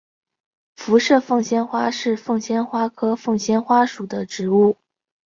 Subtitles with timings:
[0.75, 4.77] 辐射凤仙花是凤仙花科凤仙花属的植物。